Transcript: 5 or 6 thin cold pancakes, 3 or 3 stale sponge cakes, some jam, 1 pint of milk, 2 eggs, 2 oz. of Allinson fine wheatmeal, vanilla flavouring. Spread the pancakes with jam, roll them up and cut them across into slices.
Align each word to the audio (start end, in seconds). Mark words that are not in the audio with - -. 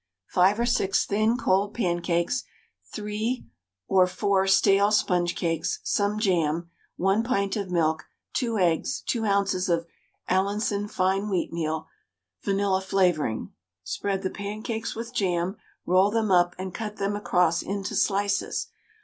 5 0.29 0.61
or 0.61 0.65
6 0.65 1.05
thin 1.05 1.37
cold 1.37 1.75
pancakes, 1.75 2.43
3 2.91 3.45
or 3.87 4.07
3 4.07 4.47
stale 4.47 4.89
sponge 4.89 5.35
cakes, 5.35 5.79
some 5.83 6.17
jam, 6.17 6.71
1 6.95 7.21
pint 7.23 7.55
of 7.55 7.69
milk, 7.69 8.05
2 8.33 8.57
eggs, 8.57 9.01
2 9.01 9.25
oz. 9.27 9.69
of 9.69 9.85
Allinson 10.27 10.87
fine 10.87 11.27
wheatmeal, 11.27 11.85
vanilla 12.41 12.81
flavouring. 12.81 13.53
Spread 13.83 14.23
the 14.23 14.31
pancakes 14.31 14.95
with 14.95 15.13
jam, 15.13 15.55
roll 15.85 16.09
them 16.09 16.31
up 16.31 16.55
and 16.57 16.73
cut 16.73 16.95
them 16.95 17.15
across 17.15 17.61
into 17.61 17.95
slices. 17.95 18.69